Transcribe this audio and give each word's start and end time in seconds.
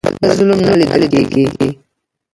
دلته 0.21 0.29
ظلم 0.37 0.59
نه 0.67 0.73
لیده 1.01 1.21
کیږي. 1.31 1.67